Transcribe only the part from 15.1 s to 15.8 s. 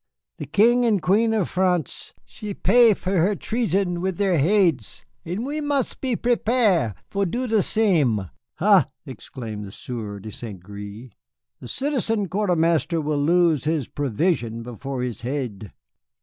haid."